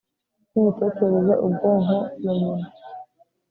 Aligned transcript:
yimitekerereze 0.53 1.33
ubwonko 1.45 1.97
ya 2.23 2.31
nyina 2.39 2.65